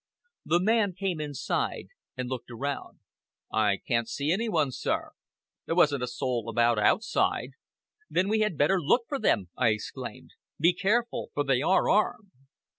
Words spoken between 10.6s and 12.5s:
careful, for they are armed."